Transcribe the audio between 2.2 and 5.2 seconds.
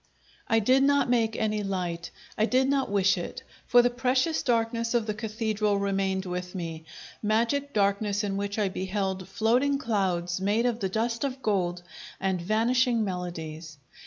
I did not wish it, for the precious darkness of the